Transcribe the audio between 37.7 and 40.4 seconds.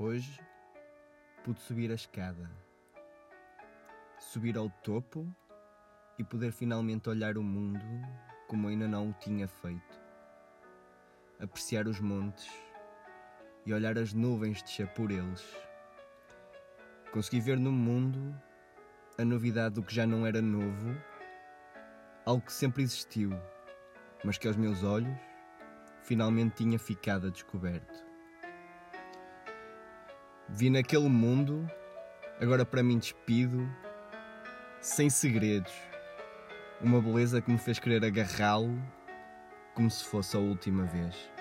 querer agarrá-lo como se fosse a